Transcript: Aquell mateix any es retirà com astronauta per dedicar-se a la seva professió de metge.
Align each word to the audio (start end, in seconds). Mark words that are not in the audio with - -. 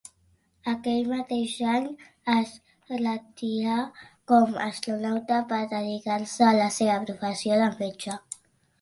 Aquell 0.69 1.09
mateix 1.11 1.51
any 1.73 1.85
es 2.37 2.55
retirà 2.95 3.77
com 4.33 4.59
astronauta 4.71 5.41
per 5.55 5.63
dedicar-se 5.79 6.51
a 6.53 6.59
la 6.65 6.69
seva 6.81 7.01
professió 7.09 7.65
de 7.65 7.73
metge. 7.81 8.23